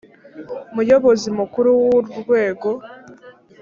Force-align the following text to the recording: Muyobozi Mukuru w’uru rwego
Muyobozi 0.75 1.27
Mukuru 1.39 1.69
w’uru 1.81 2.09
rwego 2.21 2.69